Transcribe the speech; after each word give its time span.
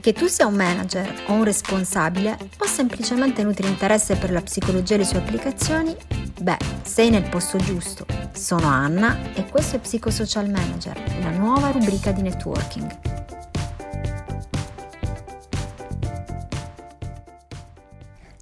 Che 0.00 0.12
tu 0.12 0.26
sia 0.26 0.46
un 0.46 0.54
manager 0.54 1.24
o 1.26 1.34
un 1.34 1.44
responsabile 1.44 2.38
o 2.58 2.66
semplicemente 2.66 3.42
nutri 3.42 3.68
interesse 3.68 4.16
per 4.16 4.32
la 4.32 4.40
psicologia 4.40 4.94
e 4.94 4.98
le 4.98 5.04
sue 5.04 5.18
applicazioni, 5.18 5.94
beh, 6.40 6.56
sei 6.82 7.10
nel 7.10 7.28
posto 7.28 7.58
giusto. 7.58 8.06
Sono 8.32 8.66
Anna 8.66 9.32
e 9.34 9.46
questo 9.46 9.76
è 9.76 9.78
Psicosocial 9.78 10.48
Manager, 10.48 10.98
la 11.20 11.30
nuova 11.30 11.70
rubrica 11.70 12.12
di 12.12 12.22
networking. 12.22 12.98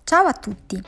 Ciao 0.05 0.27
a 0.27 0.33
tutti! 0.33 0.81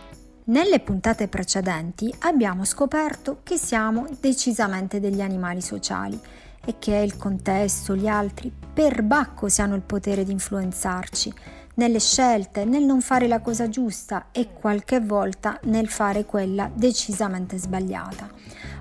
Nelle 0.44 0.80
puntate 0.80 1.28
precedenti 1.28 2.12
abbiamo 2.20 2.64
scoperto 2.64 3.40
che 3.42 3.56
siamo 3.56 4.06
decisamente 4.18 4.98
degli 4.98 5.20
animali 5.20 5.60
sociali 5.60 6.18
e 6.64 6.76
che 6.78 6.94
il 6.96 7.16
contesto, 7.16 7.96
gli 7.96 8.06
altri, 8.06 8.52
per 8.72 9.02
bacco 9.02 9.48
si 9.48 9.60
hanno 9.60 9.74
il 9.74 9.82
potere 9.82 10.24
di 10.24 10.32
influenzarci 10.32 11.32
nelle 11.74 12.00
scelte, 12.00 12.64
nel 12.64 12.84
non 12.84 13.00
fare 13.00 13.26
la 13.26 13.40
cosa 13.40 13.68
giusta 13.68 14.26
e 14.32 14.52
qualche 14.52 15.00
volta 15.00 15.58
nel 15.64 15.88
fare 15.88 16.24
quella 16.24 16.70
decisamente 16.72 17.56
sbagliata. 17.56 18.28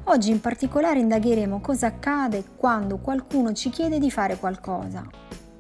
Oggi 0.06 0.32
in 0.32 0.42
particolare 0.42 1.00
indagheremo 1.00 1.62
cosa 1.62 1.88
accade 1.88 2.44
quando 2.56 2.98
qualcuno 2.98 3.54
ci 3.54 3.70
chiede 3.70 4.00
di 4.00 4.10
fare 4.10 4.38
qualcosa. 4.38 5.06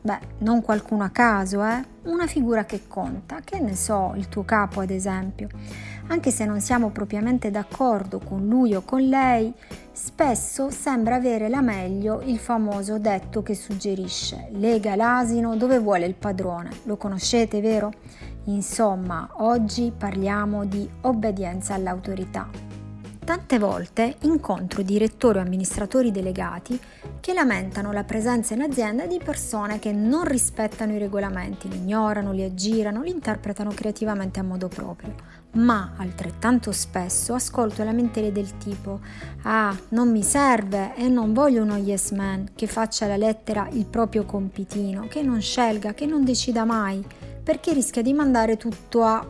Beh, 0.02 0.20
non 0.40 0.62
qualcuno 0.62 1.04
a 1.04 1.10
caso, 1.10 1.64
eh? 1.64 1.84
Una 2.04 2.26
figura 2.26 2.66
che 2.66 2.88
conta, 2.88 3.42
che 3.44 3.60
ne 3.60 3.76
so, 3.76 4.14
il 4.16 4.28
tuo 4.28 4.44
capo 4.44 4.80
ad 4.80 4.90
esempio. 4.90 5.50
Anche 6.08 6.32
se 6.32 6.46
non 6.46 6.62
siamo 6.62 6.90
propriamente 6.90 7.52
d'accordo 7.52 8.20
con 8.20 8.48
lui 8.48 8.74
o 8.74 8.82
con 8.82 9.02
lei, 9.02 9.54
Spesso 10.02 10.70
sembra 10.70 11.16
avere 11.16 11.50
la 11.50 11.60
meglio 11.60 12.22
il 12.22 12.40
famoso 12.40 12.98
detto 13.00 13.44
che 13.44 13.54
suggerisce 13.54 14.48
lega 14.54 14.96
l'asino 14.96 15.58
dove 15.58 15.78
vuole 15.78 16.06
il 16.06 16.14
padrone. 16.14 16.70
Lo 16.84 16.96
conoscete, 16.96 17.60
vero? 17.60 17.92
Insomma, 18.46 19.30
oggi 19.40 19.92
parliamo 19.96 20.64
di 20.64 20.90
obbedienza 21.02 21.74
all'autorità. 21.74 22.50
Tante 23.26 23.60
volte 23.60 24.16
incontro 24.22 24.84
direttori 24.84 25.38
o 25.38 25.42
amministratori 25.42 26.12
delegati 26.12 26.80
che 27.20 27.34
lamentano 27.34 27.92
la 27.92 28.06
presenza 28.06 28.54
in 28.54 28.62
azienda 28.62 29.06
di 29.06 29.20
persone 29.22 29.80
che 29.80 29.92
non 29.92 30.24
rispettano 30.24 30.94
i 30.94 30.98
regolamenti, 30.98 31.68
li 31.68 31.76
ignorano, 31.76 32.32
li 32.32 32.44
aggirano, 32.44 33.02
li 33.02 33.12
interpretano 33.12 33.72
creativamente 33.72 34.40
a 34.40 34.44
modo 34.44 34.70
proprio. 34.70 35.14
Ma 35.52 35.94
altrettanto 35.98 36.72
spesso 36.72 37.34
ascolto 37.34 37.84
lamentele 37.84 38.32
del 38.32 38.58
tipo 38.58 39.00
Ah, 39.44 39.76
non 39.90 40.12
mi 40.12 40.22
serve 40.22 40.96
e 40.96 41.08
non 41.08 41.34
voglio 41.34 41.64
uno 41.64 41.78
yes 41.78 42.12
man 42.12 42.50
che 42.54 42.68
faccia 42.68 43.08
la 43.08 43.18
lettera 43.18 43.68
il 43.72 43.86
proprio 43.86 44.26
compitino, 44.26 45.08
che 45.08 45.24
non 45.24 45.42
scelga, 45.42 45.94
che 45.94 46.06
non 46.06 46.24
decida 46.24 46.66
mai, 46.66 47.04
perché 47.42 47.74
rischia 47.74 48.02
di 48.02 48.14
mandare 48.14 48.58
tutto 48.58 49.04
a 49.04 49.26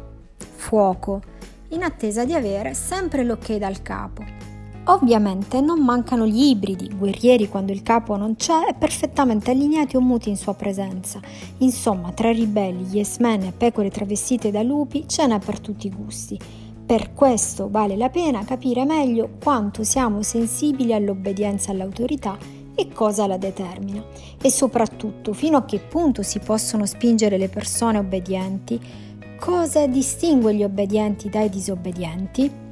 fuoco 0.56 1.22
in 1.70 1.84
attesa 1.84 2.26
di 2.26 2.34
avere 2.34 2.74
sempre 2.74 3.24
l'ok 3.24 3.56
dal 3.56 3.82
capo. 3.82 4.49
Ovviamente 4.90 5.62
non 5.62 5.84
mancano 5.84 6.26
gli 6.26 6.46
ibridi, 6.46 6.90
guerrieri 6.90 7.48
quando 7.48 7.72
il 7.72 7.84
capo 7.84 8.16
non 8.16 8.36
c'è 8.36 8.70
e 8.70 8.74
perfettamente 8.74 9.52
allineati 9.52 9.96
o 9.96 10.02
muti 10.02 10.30
in 10.30 10.36
sua 10.36 10.56
presenza. 10.56 11.20
Insomma, 11.60 12.12
tra 12.12 12.32
ribelli, 12.32 12.88
yes 12.90 13.18
men 13.18 13.44
e 13.44 13.52
pecore 13.56 13.92
travestite 13.92 14.50
da 14.50 14.64
lupi 14.64 15.08
ce 15.08 15.28
n'è 15.28 15.38
per 15.38 15.60
tutti 15.60 15.86
i 15.86 15.92
gusti. 15.92 16.40
Per 16.86 17.14
questo 17.14 17.70
vale 17.70 17.96
la 17.96 18.10
pena 18.10 18.44
capire 18.44 18.84
meglio 18.84 19.30
quanto 19.42 19.84
siamo 19.84 20.24
sensibili 20.24 20.92
all'obbedienza 20.92 21.70
all'autorità 21.70 22.36
e 22.74 22.88
cosa 22.92 23.28
la 23.28 23.38
determina 23.38 24.04
e 24.42 24.50
soprattutto 24.50 25.34
fino 25.34 25.58
a 25.58 25.66
che 25.66 25.78
punto 25.78 26.24
si 26.24 26.40
possono 26.40 26.88
spingere 26.88 27.38
le 27.38 27.50
persone 27.50 28.00
obbedienti 28.00 29.08
Cosa 29.40 29.88
distingue 29.88 30.54
gli 30.54 30.64
obbedienti 30.64 31.30
dai 31.30 31.48
disobbedienti? 31.48 32.69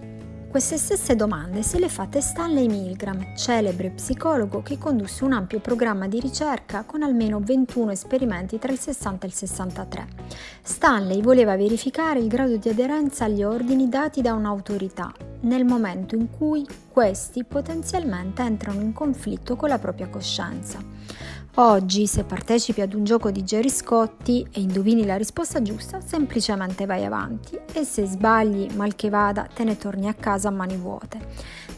Queste 0.49 0.77
stesse 0.77 1.15
domande 1.15 1.61
se 1.61 1.77
le 1.77 1.89
fate 1.89 2.21
Stanley 2.21 2.67
Milgram, 2.67 3.35
celebre 3.35 3.89
psicologo 3.89 4.63
che 4.63 4.77
condusse 4.77 5.25
un 5.25 5.33
ampio 5.33 5.59
programma 5.59 6.07
di 6.07 6.21
ricerca 6.21 6.83
con 6.83 7.03
almeno 7.03 7.39
21 7.41 7.91
esperimenti 7.91 8.57
tra 8.57 8.71
il 8.71 8.79
60 8.79 9.25
e 9.25 9.29
il 9.29 9.35
63. 9.35 10.07
Stanley 10.63 11.21
voleva 11.21 11.57
verificare 11.57 12.19
il 12.19 12.27
grado 12.27 12.55
di 12.55 12.69
aderenza 12.69 13.25
agli 13.25 13.43
ordini 13.43 13.89
dati 13.89 14.21
da 14.21 14.33
un'autorità 14.33 15.13
nel 15.41 15.65
momento 15.65 16.15
in 16.15 16.31
cui 16.31 16.65
questi 16.89 17.43
potenzialmente 17.43 18.41
entrano 18.41 18.81
in 18.81 18.93
conflitto 18.93 19.55
con 19.55 19.69
la 19.69 19.77
propria 19.77 20.07
coscienza. 20.07 20.79
Oggi, 21.59 22.05
se 22.05 22.23
partecipi 22.23 22.81
ad 22.81 22.93
un 22.93 23.03
gioco 23.03 23.31
di 23.31 23.41
Jerry 23.41 23.69
Scotti 23.69 24.45
e 24.51 24.61
indovini 24.61 25.07
la 25.07 25.15
risposta 25.15 25.59
giusta, 25.59 26.01
semplicemente 26.01 26.85
vai 26.85 27.03
avanti 27.03 27.59
e 27.73 27.83
se 27.83 28.05
sbagli, 28.05 28.75
mal 28.75 28.93
che 28.93 29.09
vada, 29.09 29.47
te 29.51 29.63
ne 29.63 29.75
torni 29.75 30.07
a 30.07 30.13
casa 30.13 30.49
a 30.49 30.51
mani 30.51 30.77
vuote. 30.77 31.19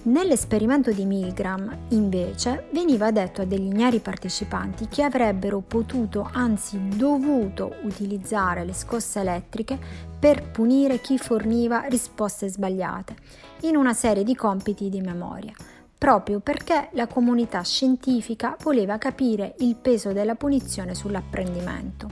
Nell'esperimento 0.02 0.92
di 0.92 1.06
Milgram, 1.06 1.86
invece, 1.92 2.68
veniva 2.74 3.12
detto 3.12 3.42
a 3.42 3.46
degli 3.46 3.68
ignari 3.68 4.00
partecipanti 4.00 4.90
che 4.90 5.02
avrebbero 5.02 5.62
potuto, 5.62 6.30
anzi 6.30 6.78
dovuto, 6.98 7.76
utilizzare 7.84 8.66
le 8.66 8.74
scosse 8.74 9.22
elettriche 9.22 9.80
per 10.20 10.52
punire 10.52 11.00
chi 11.00 11.18
forniva 11.18 11.86
risposte 11.88 12.50
sbagliate, 12.50 13.16
in 13.62 13.78
una 13.78 13.94
serie 13.94 14.26
di 14.26 14.36
compiti 14.36 14.90
di 14.90 15.00
memoria 15.00 15.54
proprio 16.00 16.40
perché 16.40 16.88
la 16.94 17.08
comunità 17.08 17.62
scientifica 17.62 18.56
voleva 18.64 18.98
capire 18.98 19.56
il 19.60 19.76
peso 19.76 20.14
della 20.14 20.36
punizione 20.36 20.96
sull'apprendimento. 20.96 22.10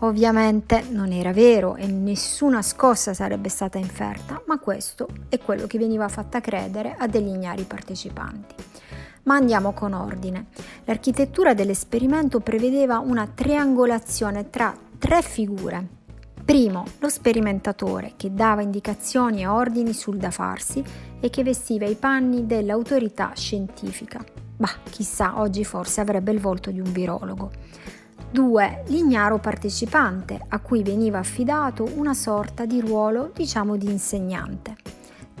Ovviamente 0.00 0.84
non 0.90 1.12
era 1.12 1.32
vero 1.32 1.76
e 1.76 1.86
nessuna 1.86 2.60
scossa 2.62 3.14
sarebbe 3.14 3.48
stata 3.48 3.78
inferta, 3.78 4.42
ma 4.46 4.58
questo 4.58 5.06
è 5.28 5.38
quello 5.38 5.68
che 5.68 5.78
veniva 5.78 6.08
fatta 6.08 6.40
credere 6.40 6.96
a 6.98 7.06
degli 7.06 7.28
ignari 7.28 7.62
partecipanti. 7.62 8.56
Ma 9.22 9.36
andiamo 9.36 9.72
con 9.72 9.92
ordine. 9.92 10.46
L'architettura 10.84 11.54
dell'esperimento 11.54 12.40
prevedeva 12.40 12.98
una 12.98 13.28
triangolazione 13.32 14.50
tra 14.50 14.76
tre 14.98 15.22
figure 15.22 16.00
Primo, 16.44 16.84
lo 16.98 17.08
sperimentatore 17.08 18.14
che 18.16 18.34
dava 18.34 18.62
indicazioni 18.62 19.42
e 19.42 19.46
ordini 19.46 19.92
sul 19.92 20.16
da 20.16 20.32
farsi 20.32 20.82
e 21.20 21.30
che 21.30 21.44
vestiva 21.44 21.86
i 21.86 21.94
panni 21.94 22.46
dell'autorità 22.46 23.32
scientifica. 23.34 24.24
Bah, 24.56 24.74
chissà, 24.90 25.40
oggi 25.40 25.64
forse 25.64 26.00
avrebbe 26.00 26.32
il 26.32 26.40
volto 26.40 26.70
di 26.70 26.80
un 26.80 26.90
virologo. 26.90 27.50
2. 28.32 28.84
L'ignaro 28.88 29.38
partecipante, 29.38 30.40
a 30.48 30.58
cui 30.58 30.82
veniva 30.82 31.18
affidato 31.18 31.88
una 31.94 32.14
sorta 32.14 32.64
di 32.64 32.80
ruolo, 32.80 33.30
diciamo, 33.34 33.76
di 33.76 33.86
insegnante. 33.86 34.74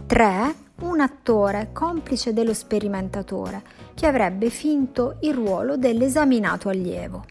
3. 0.06 0.54
Un 0.82 1.00
attore 1.00 1.70
complice 1.72 2.32
dello 2.32 2.54
sperimentatore, 2.54 3.62
che 3.94 4.06
avrebbe 4.06 4.50
finto 4.50 5.16
il 5.22 5.34
ruolo 5.34 5.76
dell'esaminato 5.76 6.68
allievo. 6.68 7.24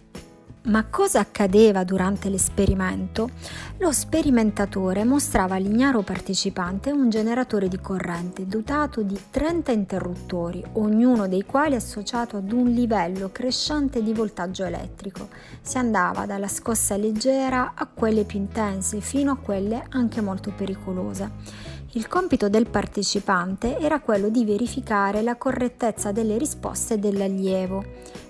Ma 0.63 0.85
cosa 0.85 1.19
accadeva 1.19 1.83
durante 1.83 2.29
l'esperimento? 2.29 3.31
Lo 3.79 3.91
sperimentatore 3.91 5.03
mostrava 5.03 5.55
all'ignaro 5.55 6.03
partecipante 6.03 6.91
un 6.91 7.09
generatore 7.09 7.67
di 7.67 7.79
corrente 7.79 8.45
dotato 8.45 9.01
di 9.01 9.19
30 9.31 9.71
interruttori, 9.71 10.63
ognuno 10.73 11.27
dei 11.27 11.45
quali 11.45 11.73
associato 11.73 12.37
ad 12.37 12.51
un 12.51 12.69
livello 12.69 13.31
crescente 13.31 14.03
di 14.03 14.13
voltaggio 14.13 14.63
elettrico. 14.63 15.29
Si 15.63 15.79
andava 15.79 16.27
dalla 16.27 16.47
scossa 16.47 16.95
leggera 16.95 17.71
a 17.73 17.87
quelle 17.91 18.23
più 18.23 18.37
intense 18.37 19.01
fino 19.01 19.31
a 19.31 19.37
quelle 19.37 19.83
anche 19.89 20.21
molto 20.21 20.53
pericolose. 20.55 21.79
Il 21.93 22.07
compito 22.07 22.47
del 22.47 22.69
partecipante 22.69 23.77
era 23.77 23.99
quello 23.99 24.29
di 24.29 24.45
verificare 24.45 25.21
la 25.21 25.35
correttezza 25.35 26.13
delle 26.13 26.37
risposte 26.37 26.97
dell'allievo 26.99 27.83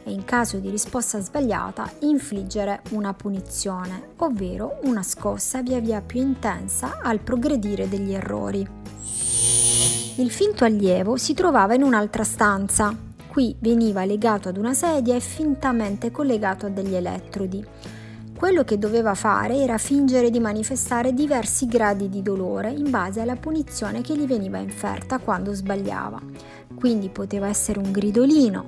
e 0.04 0.12
in 0.12 0.26
caso 0.26 0.58
di 0.58 0.72
risposta 0.72 1.19
sbagliata 1.19 1.88
infliggere 2.00 2.81
una 2.90 3.13
punizione, 3.13 4.13
ovvero 4.18 4.80
una 4.86 5.04
scossa 5.04 5.62
via 5.62 5.80
via 5.80 6.02
più 6.02 6.22
intensa 6.22 7.02
al 7.04 7.19
progredire 7.19 7.88
degli 7.88 8.13
errori. 8.13 8.68
Il 10.16 10.31
finto 10.31 10.66
allievo 10.66 11.16
si 11.18 11.36
trovava 11.36 11.75
in 11.75 11.84
un'altra 11.84 12.24
stanza. 12.24 12.96
Qui 13.28 13.56
veniva 13.60 14.04
legato 14.06 14.50
ad 14.50 14.57
una 14.57 14.74
sedia 14.74 15.16
e 15.16 15.19
fintamente 15.19 16.10
collegato 16.10 16.66
a 16.66 16.69
degli 16.69 16.96
elettrodi. 16.96 17.64
Quello 18.42 18.64
che 18.64 18.80
doveva 18.80 19.14
fare 19.14 19.58
era 19.58 19.78
fingere 19.78 20.32
di 20.32 20.40
manifestare 20.40 21.14
diversi 21.14 21.68
gradi 21.68 22.10
di 22.10 22.24
dolore 22.24 22.72
in 22.72 22.90
base 22.90 23.22
alla 23.22 23.36
punizione 23.36 24.02
che 24.02 24.18
gli 24.18 24.26
veniva 24.26 24.58
inferta 24.58 25.20
quando 25.20 25.54
sbagliava. 25.54 26.20
Quindi 26.74 27.10
poteva 27.10 27.48
essere 27.48 27.78
un 27.78 27.92
gridolino, 27.92 28.66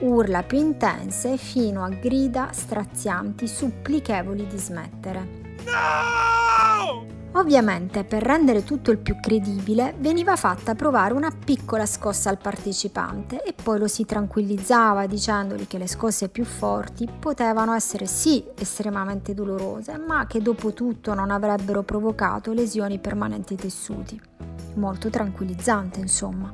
urla 0.00 0.42
più 0.42 0.58
intense 0.58 1.36
fino 1.36 1.84
a 1.84 1.90
grida 1.90 2.48
strazianti 2.50 3.46
supplichevoli 3.46 4.48
di 4.48 4.58
smettere. 4.58 5.28
No! 5.64 7.23
Ovviamente 7.36 8.04
per 8.04 8.22
rendere 8.22 8.62
tutto 8.62 8.92
il 8.92 8.98
più 8.98 9.18
credibile 9.20 9.96
veniva 9.98 10.36
fatta 10.36 10.76
provare 10.76 11.14
una 11.14 11.32
piccola 11.32 11.84
scossa 11.84 12.30
al 12.30 12.38
partecipante 12.38 13.42
e 13.42 13.52
poi 13.60 13.80
lo 13.80 13.88
si 13.88 14.04
tranquillizzava 14.04 15.06
dicendogli 15.06 15.66
che 15.66 15.78
le 15.78 15.88
scosse 15.88 16.28
più 16.28 16.44
forti 16.44 17.08
potevano 17.18 17.74
essere 17.74 18.06
sì 18.06 18.44
estremamente 18.56 19.34
dolorose, 19.34 19.98
ma 19.98 20.26
che 20.28 20.40
dopo 20.40 20.72
tutto 20.72 21.12
non 21.12 21.32
avrebbero 21.32 21.82
provocato 21.82 22.52
lesioni 22.52 23.00
permanenti 23.00 23.54
ai 23.54 23.58
tessuti. 23.58 24.20
Molto 24.74 25.10
tranquillizzante, 25.10 25.98
insomma. 25.98 26.52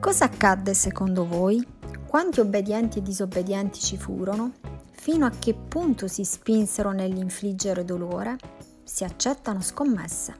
Cosa 0.00 0.24
accadde 0.24 0.72
secondo 0.72 1.26
voi? 1.26 1.62
Quanti 2.06 2.40
obbedienti 2.40 3.00
e 3.00 3.02
disobbedienti 3.02 3.78
ci 3.78 3.98
furono? 3.98 4.52
Fino 4.90 5.26
a 5.26 5.32
che 5.38 5.52
punto 5.52 6.08
si 6.08 6.24
spinsero 6.24 6.92
nell'infliggere 6.92 7.84
dolore? 7.84 8.36
Si 8.88 9.04
accettano 9.04 9.60
scommesse. 9.60 10.34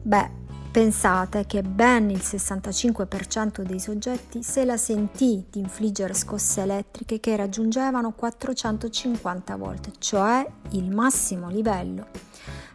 Beh, 0.00 0.30
pensate 0.70 1.44
che 1.46 1.62
ben 1.62 2.08
il 2.10 2.22
65% 2.22 3.62
dei 3.62 3.80
soggetti 3.80 4.42
se 4.42 4.64
la 4.64 4.76
sentì 4.76 5.44
di 5.50 5.58
infliggere 5.58 6.14
scosse 6.14 6.62
elettriche 6.62 7.20
che 7.20 7.36
raggiungevano 7.36 8.12
450 8.12 9.56
volt, 9.56 9.90
cioè 9.98 10.46
il 10.70 10.90
massimo 10.90 11.50
livello. 11.50 12.06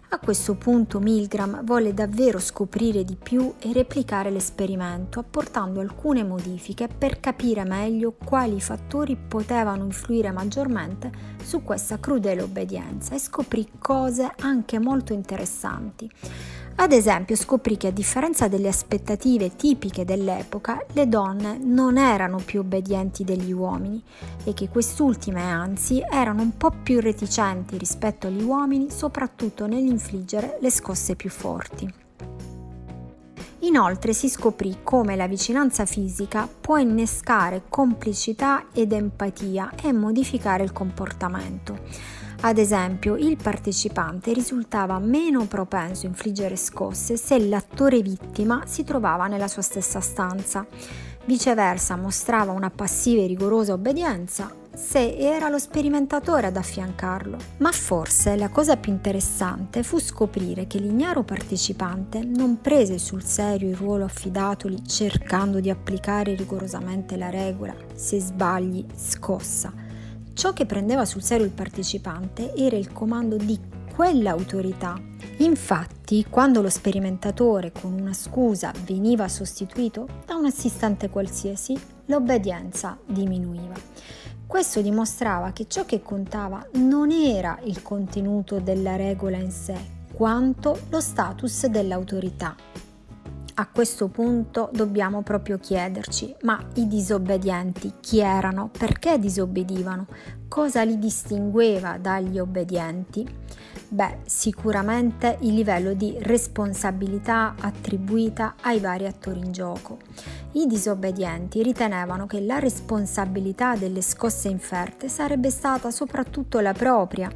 A 0.09 0.19
questo 0.19 0.55
punto 0.55 0.99
Milgram 0.99 1.65
volle 1.65 1.93
davvero 1.93 2.39
scoprire 2.39 3.03
di 3.03 3.17
più 3.21 3.55
e 3.59 3.73
replicare 3.73 4.29
l'esperimento, 4.29 5.19
apportando 5.19 5.81
alcune 5.81 6.23
modifiche 6.23 6.87
per 6.87 7.19
capire 7.19 7.65
meglio 7.65 8.13
quali 8.13 8.61
fattori 8.61 9.17
potevano 9.17 9.83
influire 9.83 10.31
maggiormente 10.31 11.36
su 11.47 11.63
questa 11.63 11.97
crudele 11.97 12.41
obbedienza 12.41 13.15
e 13.15 13.19
scoprì 13.19 13.69
cose 13.79 14.29
anche 14.39 14.79
molto 14.79 15.13
interessanti. 15.13 16.11
Ad 16.79 16.91
esempio 16.91 17.37
scoprì 17.37 17.77
che 17.77 17.87
a 17.87 17.91
differenza 17.91 18.49
delle 18.49 18.67
aspettative 18.67 19.55
tipiche 19.55 20.03
dell'epoca, 20.03 20.85
le 20.91 21.07
donne 21.07 21.57
non 21.57 21.97
erano 21.97 22.41
più 22.43 22.59
obbedienti 22.59 23.23
degli 23.23 23.53
uomini 23.53 24.03
e 24.43 24.53
che 24.53 24.67
quest'ultime 24.67 25.41
anzi 25.41 26.03
erano 26.07 26.41
un 26.41 26.57
po' 26.57 26.71
più 26.83 26.99
reticenti 26.99 27.77
rispetto 27.77 28.27
agli 28.27 28.43
uomini, 28.43 28.91
soprattutto 28.91 29.67
nell'infliggere 29.67 30.57
le 30.59 30.69
scosse 30.69 31.15
più 31.15 31.29
forti. 31.29 32.06
Inoltre 33.67 34.13
si 34.13 34.29
scoprì 34.29 34.77
come 34.81 35.17
la 35.17 35.27
vicinanza 35.27 35.85
fisica 35.85 36.47
può 36.47 36.77
innescare 36.77 37.63
complicità 37.67 38.67
ed 38.71 38.93
empatia 38.93 39.73
e 39.83 39.91
modificare 39.91 40.63
il 40.63 40.71
comportamento. 40.71 41.77
Ad 42.41 42.59
esempio, 42.59 43.17
il 43.17 43.35
partecipante 43.35 44.31
risultava 44.31 44.99
meno 44.99 45.45
propenso 45.47 46.05
a 46.05 46.09
infliggere 46.09 46.55
scosse 46.55 47.17
se 47.17 47.39
l'attore 47.39 48.01
vittima 48.01 48.63
si 48.65 48.85
trovava 48.85 49.27
nella 49.27 49.49
sua 49.49 49.63
stessa 49.63 49.99
stanza. 49.99 50.65
Viceversa, 51.25 51.97
mostrava 51.97 52.53
una 52.53 52.69
passiva 52.69 53.21
e 53.21 53.27
rigorosa 53.27 53.73
obbedienza 53.73 54.65
se 54.77 55.17
era 55.17 55.49
lo 55.49 55.57
sperimentatore 55.57 56.45
ad 56.47 56.55
affiancarlo. 56.55 57.37
Ma 57.57 57.71
forse 57.71 58.37
la 58.37 58.49
cosa 58.49 58.77
più 58.77 58.91
interessante 58.91 59.81
fu 59.81 59.99
scoprire 59.99 60.67
che 60.67 60.77
l'ignaro 60.77 61.23
partecipante 61.23 62.23
non 62.23 62.61
prese 62.61 62.99
sul 62.99 63.23
serio 63.23 63.69
il 63.69 63.75
ruolo 63.75 64.05
affidatogli 64.05 64.85
cercando 64.85 65.59
di 65.59 65.71
applicare 65.71 66.35
rigorosamente 66.35 67.17
la 67.17 67.29
regola, 67.29 67.75
se 67.95 68.19
sbagli 68.19 68.85
scossa 68.95 69.85
Ciò 70.37 70.53
che 70.53 70.67
prendeva 70.67 71.03
sul 71.03 71.23
serio 71.23 71.47
il 71.47 71.51
partecipante 71.51 72.53
era 72.53 72.75
il 72.75 72.93
comando 72.93 73.37
di 73.37 73.59
quell'autorità. 73.91 74.95
Infatti, 75.37 76.27
quando 76.29 76.61
lo 76.61 76.69
sperimentatore 76.69 77.71
con 77.71 77.91
una 77.93 78.13
scusa 78.13 78.71
veniva 78.85 79.27
sostituito 79.29 80.07
da 80.27 80.35
un 80.35 80.45
assistente 80.45 81.09
qualsiasi, 81.09 81.75
l'obbedienza 82.05 82.99
diminuiva. 83.03 83.73
Questo 84.47 84.81
dimostrava 84.81 85.51
che 85.51 85.67
ciò 85.67 85.85
che 85.85 86.01
contava 86.01 86.65
non 86.75 87.11
era 87.11 87.59
il 87.63 87.81
contenuto 87.81 88.59
della 88.59 88.95
regola 88.95 89.37
in 89.37 89.51
sé, 89.51 89.75
quanto 90.13 90.79
lo 90.89 91.01
status 91.01 91.67
dell'autorità 91.67 92.55
a 93.59 93.67
questo 93.67 94.07
punto 94.07 94.69
dobbiamo 94.71 95.23
proprio 95.23 95.57
chiederci, 95.57 96.35
ma 96.41 96.63
i 96.75 96.87
disobbedienti 96.87 97.93
chi 97.99 98.19
erano? 98.19 98.69
Perché 98.69 99.17
disobbedivano? 99.17 100.05
Cosa 100.47 100.83
li 100.83 100.99
distingueva 100.99 101.97
dagli 101.97 102.37
obbedienti? 102.37 103.27
Beh, 103.89 104.17
sicuramente 104.25 105.37
il 105.41 105.53
livello 105.53 105.93
di 105.93 106.17
responsabilità 106.19 107.55
attribuita 107.57 108.55
ai 108.61 108.81
vari 108.81 109.05
attori 109.05 109.39
in 109.39 109.53
gioco. 109.53 109.99
I 110.53 110.67
disobbedienti 110.67 111.63
ritenevano 111.63 112.27
che 112.27 112.41
la 112.41 112.59
responsabilità 112.59 113.77
delle 113.77 114.01
scosse 114.01 114.49
inferte 114.49 115.07
sarebbe 115.07 115.49
stata 115.49 115.89
soprattutto 115.89 116.59
la 116.59 116.73
propria. 116.73 117.31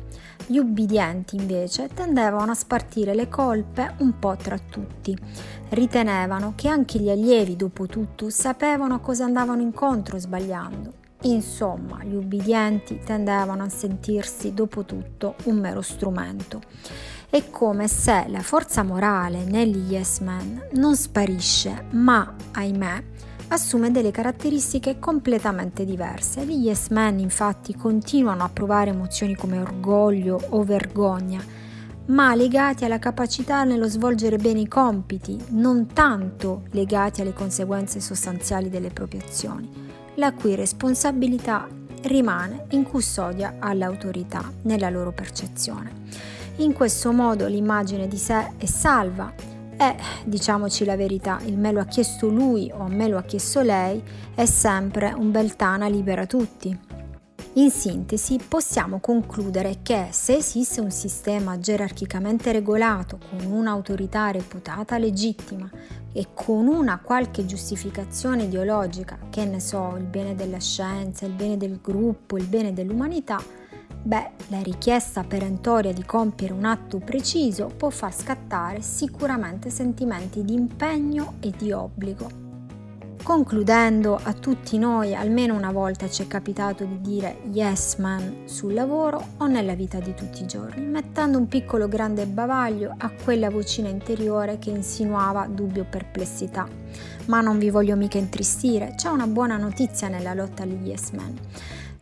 Gli 0.45 0.57
ubbidienti 0.57 1.37
invece 1.37 1.87
tendevano 1.93 2.51
a 2.51 2.55
spartire 2.55 3.15
le 3.15 3.29
colpe 3.29 3.93
un 3.99 4.19
po' 4.19 4.35
tra 4.35 4.57
tutti. 4.57 5.17
Ritenevano 5.69 6.51
che 6.57 6.67
anche 6.67 6.99
gli 6.99 7.09
allievi, 7.09 7.55
dopo 7.55 7.87
tutto, 7.87 8.29
sapevano 8.29 8.95
a 8.95 8.99
cosa 8.99 9.23
andavano 9.23 9.61
incontro 9.61 10.17
sbagliando. 10.17 10.99
Insomma, 11.23 12.03
gli 12.03 12.15
ubbidienti 12.15 12.99
tendevano 13.03 13.63
a 13.63 13.69
sentirsi, 13.69 14.53
dopo 14.53 14.85
tutto, 14.85 15.35
un 15.43 15.59
mero 15.59 15.81
strumento. 15.81 16.61
È 17.29 17.49
come 17.49 17.87
se 17.87 18.25
la 18.27 18.41
forza 18.41 18.83
morale 18.83 19.43
negli 19.43 19.93
yes 19.93 20.19
men 20.19 20.69
non 20.73 20.95
sparisce, 20.95 21.85
ma, 21.91 22.35
ahimè, 22.51 23.03
assume 23.49 23.91
delle 23.91 24.11
caratteristiche 24.11 24.97
completamente 24.99 25.85
diverse. 25.85 26.43
Gli 26.45 26.65
yes 26.65 26.89
men 26.89 27.19
infatti 27.19 27.75
continuano 27.75 28.43
a 28.43 28.49
provare 28.49 28.89
emozioni 28.89 29.35
come 29.35 29.59
orgoglio 29.59 30.41
o 30.49 30.63
vergogna, 30.63 31.41
ma 32.07 32.33
legati 32.35 32.83
alla 32.83 32.99
capacità 32.99 33.63
nello 33.63 33.87
svolgere 33.87 34.37
bene 34.37 34.61
i 34.61 34.67
compiti, 34.67 35.37
non 35.49 35.87
tanto 35.93 36.63
legati 36.71 37.21
alle 37.21 37.33
conseguenze 37.33 38.01
sostanziali 38.01 38.69
delle 38.69 38.89
proprie 38.89 39.23
azioni, 39.23 39.69
la 40.15 40.33
cui 40.33 40.55
responsabilità 40.55 41.67
rimane 42.03 42.65
in 42.69 42.83
custodia 42.83 43.55
all'autorità 43.59 44.51
nella 44.63 44.89
loro 44.89 45.11
percezione. 45.11 45.99
In 46.57 46.73
questo 46.73 47.11
modo 47.11 47.47
l'immagine 47.47 48.07
di 48.07 48.17
sé 48.17 48.53
è 48.57 48.65
salva 48.65 49.33
e, 49.77 49.95
diciamoci 50.25 50.85
la 50.85 50.95
verità, 50.95 51.39
il 51.45 51.57
me 51.57 51.71
lo 51.71 51.79
ha 51.79 51.85
chiesto 51.85 52.27
lui 52.27 52.71
o 52.71 52.87
me 52.87 53.07
lo 53.07 53.17
ha 53.17 53.23
chiesto 53.23 53.61
lei 53.61 54.03
è 54.35 54.45
sempre 54.45 55.13
un 55.15 55.31
bel 55.31 55.55
tana 55.55 55.87
libera 55.87 56.25
tutti. 56.25 56.90
In 57.55 57.69
sintesi, 57.69 58.39
possiamo 58.47 59.01
concludere 59.01 59.79
che 59.81 60.07
se 60.11 60.37
esiste 60.37 60.79
un 60.79 60.89
sistema 60.89 61.59
gerarchicamente 61.59 62.53
regolato, 62.53 63.19
con 63.29 63.51
un'autorità 63.51 64.31
reputata 64.31 64.97
legittima 64.97 65.69
e 66.13 66.27
con 66.33 66.67
una 66.67 66.99
qualche 66.99 67.45
giustificazione 67.45 68.43
ideologica, 68.43 69.17
che 69.29 69.43
ne 69.43 69.59
so, 69.59 69.95
il 69.97 70.05
bene 70.05 70.33
della 70.33 70.61
scienza, 70.61 71.25
il 71.25 71.33
bene 71.33 71.57
del 71.57 71.81
gruppo, 71.81 72.37
il 72.37 72.47
bene 72.47 72.71
dell'umanità, 72.71 73.43
beh, 74.01 74.29
la 74.47 74.61
richiesta 74.61 75.25
perentoria 75.25 75.91
di 75.91 76.05
compiere 76.05 76.53
un 76.53 76.63
atto 76.63 76.99
preciso 76.99 77.69
può 77.75 77.89
far 77.89 78.15
scattare 78.15 78.81
sicuramente 78.81 79.69
sentimenti 79.69 80.45
di 80.45 80.53
impegno 80.53 81.33
e 81.41 81.51
di 81.57 81.73
obbligo. 81.73 82.40
Concludendo, 83.23 84.19
a 84.21 84.33
tutti 84.33 84.79
noi 84.79 85.13
almeno 85.13 85.55
una 85.55 85.71
volta 85.71 86.09
ci 86.09 86.23
è 86.23 86.27
capitato 86.27 86.85
di 86.85 86.99
dire 87.01 87.41
yes 87.51 87.97
man 87.97 88.43
sul 88.45 88.73
lavoro 88.73 89.23
o 89.37 89.45
nella 89.45 89.75
vita 89.75 89.99
di 89.99 90.15
tutti 90.15 90.41
i 90.41 90.47
giorni, 90.47 90.83
mettendo 90.83 91.37
un 91.37 91.47
piccolo 91.47 91.87
grande 91.87 92.25
bavaglio 92.25 92.95
a 92.97 93.11
quella 93.23 93.51
vocina 93.51 93.89
interiore 93.89 94.57
che 94.57 94.71
insinuava 94.71 95.45
dubbio 95.45 95.83
o 95.83 95.87
perplessità. 95.87 96.67
Ma 97.27 97.41
non 97.41 97.59
vi 97.59 97.69
voglio 97.69 97.95
mica 97.95 98.17
intristire, 98.17 98.95
c'è 98.95 99.09
una 99.09 99.27
buona 99.27 99.55
notizia 99.55 100.07
nella 100.07 100.33
lotta 100.33 100.63
agli 100.63 100.87
yes 100.87 101.11
man. 101.11 101.37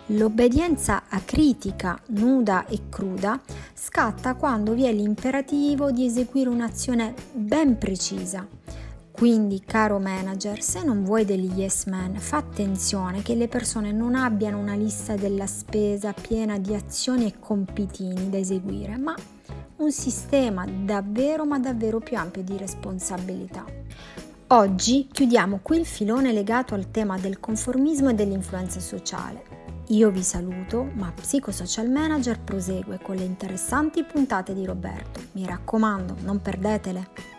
L'obbedienza 0.07 1.03
acritica, 1.09 1.99
nuda 2.07 2.65
e 2.65 2.83
cruda 2.89 3.39
scatta 3.73 4.35
quando 4.35 4.73
vi 4.73 4.85
è 4.85 4.93
l'imperativo 4.93 5.91
di 5.91 6.05
eseguire 6.05 6.49
un'azione 6.49 7.13
ben 7.33 7.77
precisa 7.77 8.47
quindi, 9.19 9.61
caro 9.65 9.99
manager, 9.99 10.61
se 10.61 10.81
non 10.81 11.03
vuoi 11.03 11.25
degli 11.25 11.59
yes 11.59 11.87
man, 11.87 12.15
fa 12.15 12.37
attenzione 12.37 13.21
che 13.21 13.35
le 13.35 13.49
persone 13.49 13.91
non 13.91 14.15
abbiano 14.15 14.57
una 14.57 14.75
lista 14.75 15.17
della 15.17 15.45
spesa 15.45 16.13
piena 16.13 16.57
di 16.57 16.73
azioni 16.73 17.25
e 17.25 17.33
compitini 17.37 18.29
da 18.29 18.37
eseguire, 18.37 18.95
ma 18.95 19.13
un 19.75 19.91
sistema 19.91 20.65
davvero 20.65 21.43
ma 21.43 21.59
davvero 21.59 21.99
più 21.99 22.15
ampio 22.15 22.43
di 22.43 22.55
responsabilità. 22.55 23.65
Oggi 24.47 25.09
chiudiamo 25.11 25.59
qui 25.61 25.79
il 25.79 25.85
filone 25.85 26.31
legato 26.31 26.73
al 26.73 26.89
tema 26.89 27.17
del 27.17 27.41
conformismo 27.41 28.11
e 28.11 28.13
dell'influenza 28.13 28.79
sociale. 28.79 29.43
Io 29.87 30.11
vi 30.11 30.23
saluto, 30.23 30.89
ma 30.93 31.11
Psicosocial 31.13 31.89
Manager 31.89 32.39
prosegue 32.39 32.99
con 33.01 33.17
le 33.17 33.25
interessanti 33.25 34.01
puntate 34.05 34.53
di 34.53 34.63
Roberto. 34.63 35.19
Mi 35.33 35.45
raccomando, 35.45 36.15
non 36.21 36.41
perdetele! 36.41 37.38